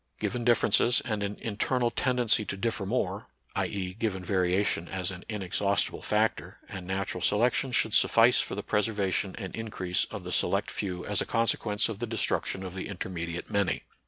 Given 0.19 0.43
differences 0.43 0.99
and 1.05 1.21
an 1.21 1.37
internal 1.41 1.91
ten 1.91 2.17
dency 2.17 2.47
to 2.47 2.57
differ 2.57 2.87
more, 2.87 3.27
i.e., 3.55 3.93
given 3.93 4.25
variation 4.25 4.87
as 4.87 5.11
an 5.11 5.23
inexhaustible 5.29 6.01
factor, 6.01 6.57
and 6.67 6.87
natural 6.87 7.21
selection 7.21 7.69
should 7.71 7.93
suffice 7.93 8.39
for 8.39 8.55
the 8.55 8.63
preservation 8.63 9.35
and 9.37 9.55
increase 9.55 10.05
of 10.05 10.23
the 10.23 10.31
select 10.31 10.71
few 10.71 11.05
as 11.05 11.21
a 11.21 11.25
consequence 11.27 11.87
of 11.87 11.99
the 11.99 12.07
destruction 12.07 12.63
of 12.65 12.73
the 12.73 12.87
intermediate 12.87 13.51
many. 13.51 13.83